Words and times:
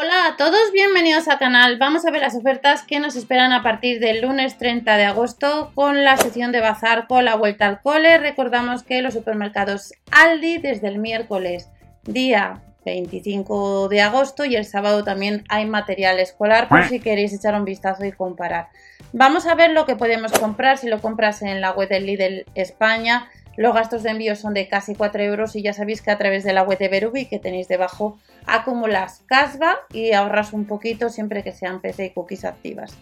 Hola 0.00 0.28
a 0.28 0.36
todos, 0.36 0.70
bienvenidos 0.72 1.26
al 1.26 1.40
canal. 1.40 1.76
Vamos 1.76 2.06
a 2.06 2.12
ver 2.12 2.20
las 2.20 2.36
ofertas 2.36 2.84
que 2.84 3.00
nos 3.00 3.16
esperan 3.16 3.50
a 3.50 3.64
partir 3.64 3.98
del 3.98 4.20
lunes 4.20 4.56
30 4.56 4.96
de 4.96 5.04
agosto 5.04 5.72
con 5.74 6.04
la 6.04 6.16
sesión 6.16 6.52
de 6.52 6.60
bazar 6.60 7.08
con 7.08 7.24
la 7.24 7.34
vuelta 7.34 7.66
al 7.66 7.80
cole. 7.82 8.16
Recordamos 8.18 8.84
que 8.84 9.02
los 9.02 9.14
supermercados 9.14 9.92
Aldi 10.12 10.58
desde 10.58 10.86
el 10.86 10.98
miércoles 10.98 11.68
día 12.04 12.62
25 12.84 13.88
de 13.88 14.00
agosto 14.02 14.44
y 14.44 14.54
el 14.54 14.66
sábado 14.66 15.02
también 15.02 15.42
hay 15.48 15.66
material 15.66 16.20
escolar 16.20 16.68
por 16.68 16.84
si 16.84 17.00
queréis 17.00 17.32
echar 17.32 17.56
un 17.56 17.64
vistazo 17.64 18.04
y 18.04 18.12
comparar. 18.12 18.68
Vamos 19.12 19.46
a 19.46 19.56
ver 19.56 19.72
lo 19.72 19.84
que 19.84 19.96
podemos 19.96 20.30
comprar 20.30 20.78
si 20.78 20.86
lo 20.86 21.00
compras 21.00 21.42
en 21.42 21.60
la 21.60 21.72
web 21.72 21.88
del 21.88 22.06
Lidl 22.06 22.44
España. 22.54 23.28
Los 23.56 23.74
gastos 23.74 24.04
de 24.04 24.10
envío 24.10 24.36
son 24.36 24.54
de 24.54 24.68
casi 24.68 24.94
4 24.94 25.24
euros 25.24 25.56
y 25.56 25.62
ya 25.62 25.72
sabéis 25.72 26.02
que 26.02 26.12
a 26.12 26.18
través 26.18 26.44
de 26.44 26.52
la 26.52 26.62
web 26.62 26.78
de 26.78 26.86
Berubi 26.86 27.26
que 27.26 27.40
tenéis 27.40 27.66
debajo 27.66 28.16
acumulas 28.48 29.22
casva 29.26 29.76
y 29.92 30.12
ahorras 30.12 30.52
un 30.52 30.66
poquito 30.66 31.08
siempre 31.08 31.42
que 31.42 31.52
sean 31.52 31.80
PC 31.80 32.06
y 32.06 32.10
cookies 32.10 32.44
activas. 32.44 32.96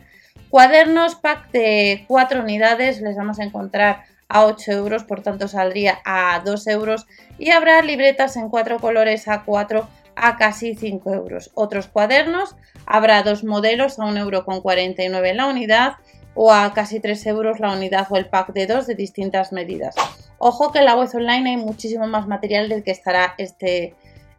Cuadernos 0.51 1.15
pack 1.17 1.51
de 1.51 2.05
4 2.09 2.41
unidades 2.41 3.01
les 3.01 3.17
vamos 3.17 3.39
a 3.39 3.45
encontrar 3.45 4.05
a 4.29 4.45
8 4.45 4.73
euros, 4.73 5.05
por 5.05 5.23
tanto 5.23 5.49
saldría 5.49 5.99
a 6.05 6.41
2 6.45 6.67
euros 6.69 7.07
y 7.39 7.51
habrá 7.51 7.81
libretas 7.83 8.37
en 8.37 8.49
4 8.49 8.79
colores 8.79 9.29
a 9.29 9.45
4 9.45 9.89
a 10.17 10.37
casi 10.37 10.75
5 10.75 11.13
euros. 11.15 11.51
Otros 11.55 11.89
cuadernos, 11.89 12.57
habrá 12.87 13.23
dos 13.23 13.45
modelos 13.45 13.99
a 13.99 14.05
1,49 14.05 15.01
euro 15.01 15.35
la 15.35 15.47
unidad 15.47 15.93
o 16.35 16.53
a 16.53 16.73
casi 16.75 17.01
3 17.01 17.27
euros 17.27 17.61
la 17.61 17.73
unidad 17.73 18.07
o 18.11 18.17
el 18.17 18.27
pack 18.27 18.53
de 18.53 18.67
dos 18.67 18.87
de 18.87 18.95
distintas 18.95 19.53
medidas. 19.53 19.95
Ojo 20.39 20.73
que 20.73 20.81
en 20.81 20.87
la 20.87 20.97
web 20.97 21.09
online 21.15 21.51
hay 21.51 21.57
muchísimo 21.57 22.07
más 22.07 22.27
material 22.27 22.69
del 22.69 22.83
que 22.83 22.91
estará 22.91 23.35
este, 23.39 23.95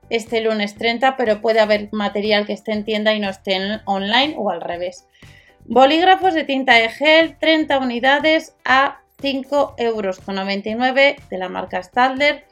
este 0.09 0.41
lunes 0.41 0.75
30, 0.75 1.17
pero 1.17 1.41
puede 1.41 1.59
haber 1.59 1.89
material 1.91 2.45
que 2.45 2.53
esté 2.53 2.71
en 2.73 2.83
tienda 2.83 3.13
y 3.13 3.19
no 3.19 3.29
esté 3.29 3.57
online 3.85 4.35
o 4.37 4.49
al 4.49 4.61
revés. 4.61 5.07
Bolígrafos 5.65 6.33
de 6.33 6.45
tinta 6.45 6.75
de 6.75 6.89
gel, 6.89 7.37
30 7.39 7.79
unidades 7.79 8.55
a 8.63 9.01
5 9.21 9.75
euros 9.77 10.19
con 10.19 10.35
99 10.35 11.17
de 11.29 11.37
la 11.37 11.49
marca 11.49 11.81
Stadler. 11.81 12.45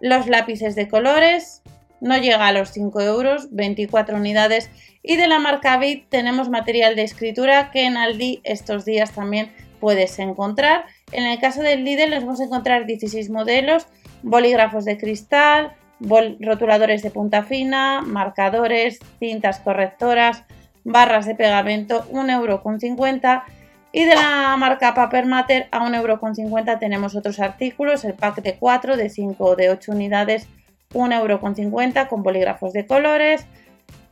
Los 0.00 0.26
lápices 0.26 0.74
de 0.74 0.88
colores 0.88 1.62
no 2.00 2.16
llega 2.16 2.46
a 2.46 2.52
los 2.52 2.70
5 2.70 3.00
euros, 3.00 3.48
24 3.52 4.16
unidades. 4.16 4.70
Y 5.02 5.16
de 5.16 5.28
la 5.28 5.38
marca 5.38 5.78
Bit 5.78 6.08
tenemos 6.08 6.48
material 6.48 6.96
de 6.96 7.02
escritura 7.02 7.70
que 7.70 7.86
en 7.86 7.96
Aldi 7.96 8.40
estos 8.44 8.84
días 8.84 9.12
también 9.12 9.52
puedes 9.80 10.18
encontrar. 10.18 10.84
En 11.12 11.24
el 11.24 11.38
caso 11.40 11.62
del 11.62 11.84
Lidl 11.84 12.10
les 12.10 12.24
vamos 12.24 12.40
a 12.40 12.44
encontrar 12.44 12.86
16 12.86 13.30
modelos, 13.30 13.86
bolígrafos 14.22 14.84
de 14.84 14.98
cristal, 14.98 15.72
rotuladores 16.00 17.02
de 17.02 17.10
punta 17.10 17.42
fina, 17.42 18.02
marcadores, 18.02 19.00
cintas 19.18 19.60
correctoras, 19.60 20.44
barras 20.84 21.26
de 21.26 21.34
pegamento, 21.34 22.04
1,50€ 22.10 23.42
y 23.90 24.04
de 24.04 24.14
la 24.14 24.54
marca 24.58 24.94
Paper 24.94 25.26
Matter 25.26 25.68
a 25.70 25.80
1,50€ 25.80 26.78
tenemos 26.78 27.16
otros 27.16 27.40
artículos, 27.40 28.04
el 28.04 28.14
pack 28.14 28.42
de 28.42 28.56
4, 28.56 28.96
de 28.96 29.08
5 29.08 29.44
o 29.44 29.56
de 29.56 29.70
8 29.70 29.92
unidades, 29.92 30.46
1,50€ 30.92 32.08
con 32.08 32.22
bolígrafos 32.22 32.72
de 32.74 32.86
colores, 32.86 33.46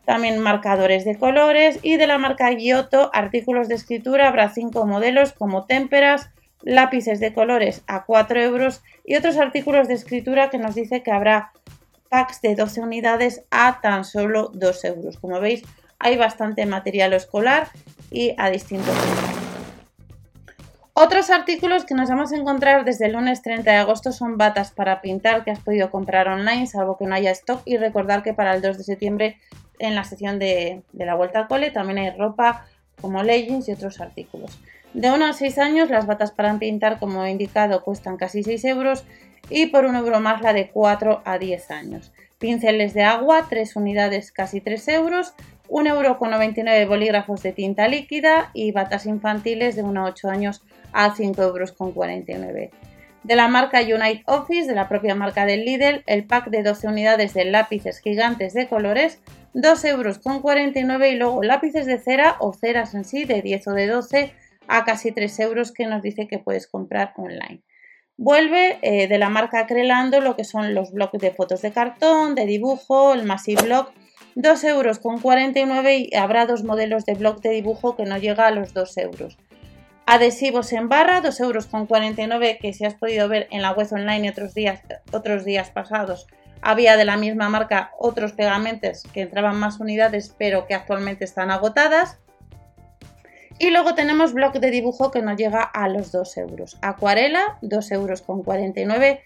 también 0.06 0.40
marcadores 0.40 1.04
de 1.04 1.18
colores. 1.18 1.78
Y 1.82 1.96
de 1.96 2.06
la 2.06 2.16
marca 2.16 2.50
Giotto 2.52 3.10
artículos 3.12 3.68
de 3.68 3.74
escritura 3.74 4.28
habrá 4.28 4.48
5 4.48 4.86
modelos 4.86 5.32
como 5.34 5.66
témperas, 5.66 6.30
lápices 6.62 7.20
de 7.20 7.34
colores 7.34 7.82
a 7.86 8.04
4 8.04 8.40
euros 8.40 8.82
y 9.04 9.16
otros 9.16 9.36
artículos 9.36 9.88
de 9.88 9.94
escritura 9.94 10.48
que 10.48 10.58
nos 10.58 10.74
dice 10.74 11.02
que 11.02 11.12
habrá 11.12 11.52
packs 12.06 12.40
de 12.40 12.54
12 12.54 12.80
unidades 12.80 13.42
a 13.50 13.80
tan 13.80 14.04
solo 14.04 14.50
2 14.54 14.84
euros. 14.84 15.18
Como 15.18 15.40
veis 15.40 15.62
hay 15.98 16.16
bastante 16.16 16.66
material 16.66 17.12
escolar 17.12 17.68
y 18.10 18.34
a 18.38 18.50
distintos. 18.50 18.94
Otros 20.98 21.28
artículos 21.28 21.84
que 21.84 21.94
nos 21.94 22.08
vamos 22.08 22.32
a 22.32 22.36
encontrar 22.36 22.86
desde 22.86 23.04
el 23.04 23.12
lunes 23.12 23.42
30 23.42 23.70
de 23.70 23.76
agosto 23.76 24.12
son 24.12 24.38
batas 24.38 24.70
para 24.70 25.02
pintar 25.02 25.44
que 25.44 25.50
has 25.50 25.60
podido 25.60 25.90
comprar 25.90 26.26
online, 26.26 26.66
salvo 26.66 26.96
que 26.96 27.04
no 27.04 27.14
haya 27.14 27.32
stock. 27.32 27.60
Y 27.66 27.76
recordar 27.76 28.22
que 28.22 28.32
para 28.32 28.54
el 28.54 28.62
2 28.62 28.78
de 28.78 28.84
septiembre, 28.84 29.38
en 29.78 29.94
la 29.94 30.04
sección 30.04 30.38
de, 30.38 30.82
la 30.94 31.14
vuelta 31.14 31.40
al 31.40 31.48
cole, 31.48 31.70
también 31.70 31.98
hay 31.98 32.16
ropa 32.16 32.64
como 32.98 33.22
leggings 33.22 33.68
y 33.68 33.72
otros 33.72 34.00
artículos. 34.00 34.58
De 34.94 35.10
1 35.10 35.26
a 35.26 35.32
6 35.34 35.58
años, 35.58 35.90
las 35.90 36.06
batas 36.06 36.32
para 36.32 36.58
pintar, 36.58 36.98
como 36.98 37.22
he 37.26 37.30
indicado, 37.30 37.84
cuestan 37.84 38.16
casi 38.16 38.42
6 38.42 38.64
euros 38.64 39.04
y 39.50 39.66
por 39.66 39.84
1 39.84 39.98
euro 39.98 40.20
más 40.20 40.42
la 40.42 40.52
de 40.52 40.70
4 40.70 41.22
a 41.24 41.38
10 41.38 41.70
años. 41.70 42.12
Pinceles 42.38 42.94
de 42.94 43.02
agua, 43.02 43.46
3 43.48 43.76
unidades, 43.76 44.32
casi 44.32 44.60
3 44.60 44.88
euros. 44.88 45.34
1,99€ 45.68 46.86
bolígrafos 46.86 47.42
de 47.42 47.52
tinta 47.52 47.88
líquida 47.88 48.50
y 48.54 48.70
batas 48.70 49.06
infantiles 49.06 49.74
de 49.74 49.82
1 49.82 50.00
a 50.00 50.08
8 50.10 50.28
años 50.28 50.62
a 50.92 51.14
5,49 51.14 52.30
euros. 52.30 52.70
De 53.24 53.34
la 53.34 53.48
marca 53.48 53.80
Unite 53.80 54.22
Office, 54.26 54.68
de 54.68 54.76
la 54.76 54.88
propia 54.88 55.16
marca 55.16 55.46
del 55.46 55.64
Lidl, 55.64 56.04
el 56.06 56.24
pack 56.24 56.48
de 56.48 56.62
12 56.62 56.86
unidades 56.86 57.34
de 57.34 57.44
lápices 57.44 57.98
gigantes 57.98 58.54
de 58.54 58.68
colores, 58.68 59.20
2,49 59.54 60.76
euros 60.76 61.08
y 61.08 61.16
luego 61.16 61.42
lápices 61.42 61.86
de 61.86 61.98
cera 61.98 62.36
o 62.38 62.52
ceras 62.52 62.94
en 62.94 63.04
sí 63.04 63.24
de 63.24 63.42
10 63.42 63.66
o 63.66 63.72
de 63.72 63.88
12 63.88 64.32
a 64.68 64.84
casi 64.84 65.10
3 65.10 65.40
euros 65.40 65.72
que 65.72 65.86
nos 65.86 66.02
dice 66.02 66.28
que 66.28 66.38
puedes 66.38 66.68
comprar 66.68 67.14
online. 67.16 67.62
Vuelve 68.18 68.78
eh, 68.82 69.08
de 69.08 69.18
la 69.18 69.28
marca 69.28 69.66
Crelando 69.66 70.20
lo 70.20 70.36
que 70.36 70.44
son 70.44 70.74
los 70.74 70.92
bloques 70.92 71.20
de 71.20 71.32
fotos 71.32 71.62
de 71.62 71.72
cartón, 71.72 72.34
de 72.34 72.46
dibujo, 72.46 73.12
el 73.12 73.24
Massive 73.24 73.62
Block, 73.62 73.92
2,49 74.36 75.56
euros 75.56 75.88
y 75.88 76.14
habrá 76.14 76.46
dos 76.46 76.62
modelos 76.62 77.04
de 77.06 77.14
bloc 77.14 77.40
de 77.40 77.50
dibujo 77.50 77.96
que 77.96 78.04
no 78.04 78.18
llega 78.18 78.46
a 78.46 78.50
los 78.50 78.74
2 78.74 78.96
euros. 78.98 79.38
Adhesivos 80.04 80.72
en 80.72 80.88
barra, 80.88 81.22
2,49 81.22 82.18
euros, 82.20 82.58
que 82.60 82.72
si 82.72 82.84
has 82.84 82.94
podido 82.94 83.28
ver 83.28 83.48
en 83.50 83.62
la 83.62 83.72
web 83.72 83.88
online 83.90 84.30
otros 84.30 84.54
días, 84.54 84.80
otros 85.12 85.44
días 85.44 85.70
pasados, 85.70 86.26
había 86.62 86.96
de 86.96 87.04
la 87.04 87.16
misma 87.16 87.48
marca 87.48 87.92
otros 87.98 88.32
pegamentos 88.32 89.02
que 89.12 89.22
entraban 89.22 89.58
más 89.58 89.80
unidades, 89.80 90.34
pero 90.38 90.66
que 90.66 90.74
actualmente 90.74 91.24
están 91.24 91.50
agotadas. 91.50 92.18
Y 93.58 93.70
luego 93.70 93.94
tenemos 93.94 94.34
bloque 94.34 94.60
de 94.60 94.70
dibujo 94.70 95.10
que 95.10 95.22
nos 95.22 95.36
llega 95.36 95.62
a 95.62 95.88
los 95.88 96.12
2 96.12 96.36
euros. 96.36 96.78
Acuarela, 96.82 97.58
2,49 97.62 99.04
euros. 99.04 99.18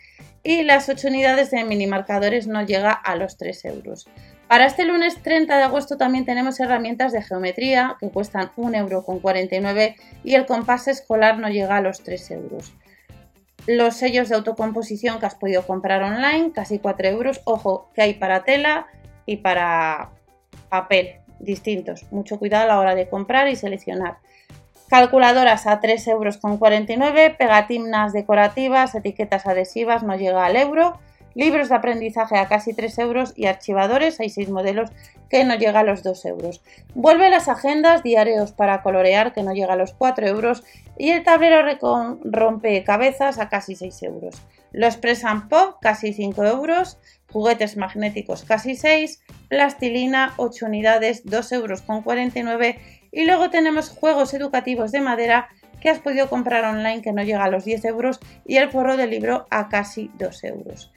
Y 0.43 0.63
las 0.63 0.89
8 0.89 1.09
unidades 1.09 1.51
de 1.51 1.65
mini 1.65 1.87
marcadores 1.87 2.47
nos 2.47 2.67
llega 2.67 2.93
a 2.93 3.17
los 3.17 3.37
3 3.37 3.65
euros. 3.67 4.09
Para 4.49 4.67
este 4.67 4.85
lunes 4.85 5.23
30 5.23 5.57
de 5.57 5.63
agosto 5.65 5.97
también 5.97 6.25
tenemos 6.25 6.59
herramientas 6.61 7.13
de 7.13 7.23
geometría 7.23 7.97
que 8.01 8.11
cuestan 8.11 8.51
1,49€ 8.57 9.97
y 10.25 10.35
el 10.35 10.47
compás 10.47 10.89
escolar 10.89 11.39
no 11.39 11.49
llega 11.49 11.77
a 11.77 11.81
los 11.81 12.03
3 12.03 12.31
euros. 12.31 12.73
Los 13.67 13.97
sellos 13.97 14.29
de 14.29 14.37
autocomposición 14.37 15.21
que 15.21 15.27
has 15.27 15.35
podido 15.35 15.67
comprar 15.67 16.03
online, 16.03 16.53
casi 16.53 16.79
4 16.79 17.09
euros. 17.09 17.43
Ojo, 17.45 17.91
que 17.95 18.03
hay 18.03 18.15
para 18.15 18.45
tela 18.45 18.87
y 19.27 19.39
para 19.39 20.11
papel 20.69 21.20
distintos. 21.41 22.06
Mucho 22.12 22.39
cuidado 22.39 22.65
a 22.65 22.69
la 22.69 22.78
hora 22.78 22.95
de 22.95 23.09
comprar 23.09 23.49
y 23.49 23.56
seleccionar. 23.56 24.19
Calculadoras 24.89 25.67
a 25.67 25.81
3,49 25.81 26.11
euros, 26.11 27.37
pegatinas 27.37 28.12
decorativas, 28.12 28.95
etiquetas 28.95 29.47
adhesivas 29.47 30.03
no 30.03 30.17
llega 30.17 30.45
al 30.45 30.56
euro 30.56 30.99
libros 31.34 31.69
de 31.69 31.75
aprendizaje 31.75 32.37
a 32.37 32.49
casi 32.49 32.75
3 32.75 32.99
euros 32.99 33.33
y 33.37 33.47
archivadores, 33.47 34.21
hay 34.21 34.31
6 34.31 34.51
modelos 34.51 34.91
que 35.28 35.45
no 35.45 35.55
llega 35.55 35.81
a 35.81 35.84
los 35.84 36.03
2 36.03 36.25
euros. 36.27 36.62
Vuelve 36.95 37.31
las 37.31 37.49
agendas, 37.49 38.03
diarios 38.03 38.53
para 38.53 38.83
colorear 38.83 39.33
que 39.33 39.43
no 39.43 39.53
llega 39.53 39.75
a 39.75 39.77
los 39.77 39.93
4 39.93 40.27
euros 40.27 40.65
y 40.99 41.11
el 41.11 41.22
tablero 41.22 41.62
rompecabezas 42.25 43.39
a 43.39 43.49
casi 43.49 43.77
6 43.77 44.03
euros. 44.03 44.43
Los 44.72 44.97
Press 44.97 45.25
Pop 45.49 45.77
casi 45.81 46.12
5 46.12 46.45
euros, 46.45 46.99
juguetes 47.33 47.77
magnéticos 47.77 48.45
casi 48.45 48.75
6, 48.75 49.22
plastilina 49.51 50.33
8 50.37 50.67
unidades 50.67 51.23
2 51.25 51.53
euros 51.53 51.83
con 51.83 52.03
49 52.03 52.79
y 53.13 53.27
luego 53.27 53.51
tenemos 53.51 53.91
juegos 53.91 54.33
educativos 54.33 54.93
de 54.93 55.01
madera 55.01 55.49
que 55.81 55.91
has 55.91 55.99
podido 55.99 56.31
comprar 56.31 56.65
online 56.65 57.03
que 57.03 57.13
no 57.13 57.23
llega 57.23 57.45
a 57.45 57.51
los 57.51 57.65
10 57.65 57.85
euros 57.87 58.21
y 58.47 58.57
el 58.57 58.71
forro 58.71 58.97
de 58.97 59.09
libro 59.09 59.47
a 59.51 59.69
casi 59.69 60.11
2 60.19 60.45
euros. 60.45 60.93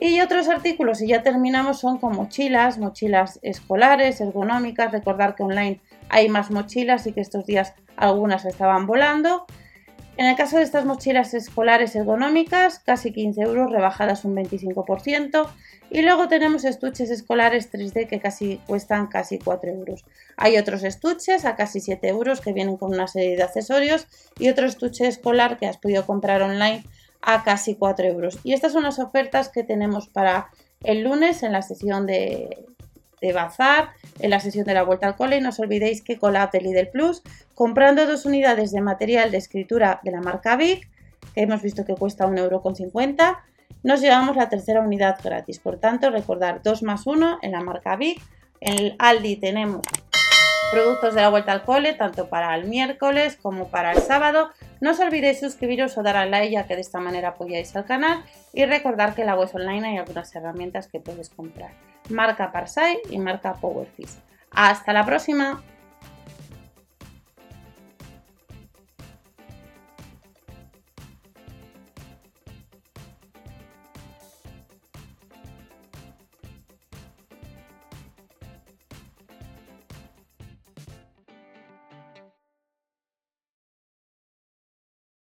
Y 0.00 0.20
otros 0.20 0.48
artículos, 0.48 1.02
y 1.02 1.08
ya 1.08 1.22
terminamos, 1.22 1.80
son 1.80 1.98
con 1.98 2.14
mochilas, 2.14 2.78
mochilas 2.78 3.40
escolares, 3.42 4.20
ergonómicas. 4.20 4.92
Recordar 4.92 5.34
que 5.34 5.42
online 5.42 5.80
hay 6.08 6.28
más 6.28 6.52
mochilas 6.52 7.06
y 7.08 7.12
que 7.12 7.20
estos 7.20 7.46
días 7.46 7.74
algunas 7.96 8.44
estaban 8.44 8.86
volando. 8.86 9.46
En 10.18 10.26
el 10.26 10.34
caso 10.34 10.56
de 10.56 10.64
estas 10.64 10.84
mochilas 10.84 11.32
escolares 11.32 11.94
ergonómicas, 11.94 12.80
casi 12.80 13.12
15 13.12 13.40
euros, 13.40 13.70
rebajadas 13.70 14.24
un 14.24 14.34
25%. 14.34 15.48
Y 15.90 16.02
luego 16.02 16.26
tenemos 16.26 16.64
estuches 16.64 17.08
escolares 17.10 17.70
3D 17.70 18.08
que 18.08 18.18
casi 18.18 18.60
cuestan 18.66 19.06
casi 19.06 19.38
4 19.38 19.70
euros. 19.70 20.04
Hay 20.36 20.58
otros 20.58 20.82
estuches 20.82 21.44
a 21.44 21.54
casi 21.54 21.78
7 21.78 22.08
euros 22.08 22.40
que 22.40 22.52
vienen 22.52 22.76
con 22.76 22.92
una 22.92 23.06
serie 23.06 23.36
de 23.36 23.44
accesorios 23.44 24.08
y 24.40 24.48
otro 24.48 24.66
estuche 24.66 25.06
escolar 25.06 25.56
que 25.56 25.66
has 25.66 25.76
podido 25.76 26.04
comprar 26.04 26.42
online 26.42 26.82
a 27.22 27.44
casi 27.44 27.76
4 27.76 28.08
euros. 28.08 28.40
Y 28.42 28.54
estas 28.54 28.72
son 28.72 28.82
las 28.82 28.98
ofertas 28.98 29.50
que 29.50 29.62
tenemos 29.62 30.08
para 30.08 30.48
el 30.82 31.04
lunes 31.04 31.44
en 31.44 31.52
la 31.52 31.62
sesión 31.62 32.06
de, 32.06 32.66
de 33.20 33.32
bazar 33.32 33.90
en 34.18 34.30
la 34.30 34.40
sesión 34.40 34.64
de 34.64 34.74
la 34.74 34.82
vuelta 34.82 35.06
al 35.06 35.16
cole 35.16 35.36
y 35.36 35.40
no 35.40 35.50
os 35.50 35.60
olvidéis 35.60 36.02
que 36.02 36.18
con 36.18 36.32
la 36.32 36.44
app 36.44 36.52
de 36.52 36.60
Lidl 36.60 36.88
Plus, 36.88 37.22
comprando 37.54 38.06
dos 38.06 38.26
unidades 38.26 38.72
de 38.72 38.80
material 38.80 39.30
de 39.30 39.38
escritura 39.38 40.00
de 40.02 40.10
la 40.10 40.20
marca 40.20 40.56
Big, 40.56 40.88
que 41.34 41.42
hemos 41.42 41.62
visto 41.62 41.84
que 41.84 41.94
cuesta 41.94 42.26
1,50€, 42.26 43.38
nos 43.82 44.00
llevamos 44.00 44.36
la 44.36 44.48
tercera 44.48 44.80
unidad 44.80 45.18
gratis. 45.22 45.58
Por 45.58 45.78
tanto, 45.78 46.10
recordar 46.10 46.62
2 46.62 46.82
más 46.82 47.06
1 47.06 47.38
en 47.42 47.52
la 47.52 47.60
marca 47.60 47.96
Big. 47.96 48.20
En 48.60 48.78
el 48.78 48.96
Aldi 48.98 49.36
tenemos 49.36 49.82
productos 50.72 51.14
de 51.14 51.20
la 51.20 51.30
vuelta 51.30 51.52
al 51.52 51.62
cole, 51.62 51.94
tanto 51.94 52.28
para 52.28 52.54
el 52.54 52.66
miércoles 52.66 53.38
como 53.40 53.68
para 53.68 53.92
el 53.92 54.02
sábado. 54.02 54.50
No 54.80 54.90
os 54.90 55.00
olvidéis 55.00 55.40
suscribiros 55.40 55.96
o 55.96 56.02
dar 56.02 56.16
a 56.16 56.26
like, 56.26 56.52
ya 56.52 56.66
que 56.66 56.74
de 56.74 56.80
esta 56.80 57.00
manera 57.00 57.30
apoyáis 57.30 57.74
al 57.76 57.84
canal. 57.84 58.24
Y 58.52 58.64
recordar 58.64 59.14
que 59.14 59.22
en 59.22 59.28
la 59.28 59.36
web 59.36 59.48
online 59.52 59.88
hay 59.88 59.96
algunas 59.98 60.34
herramientas 60.34 60.88
que 60.88 61.00
puedes 61.00 61.30
comprar. 61.30 61.70
Marca 62.08 62.52
Parsai 62.52 63.00
y 63.10 63.18
marca 63.18 63.54
Powerfish. 63.54 64.18
¡Hasta 64.50 64.92
la 64.92 65.04
próxima! 65.04 65.62